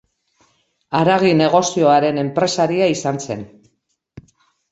[0.99, 3.43] Haragi negozioaren enpresaria izan zen.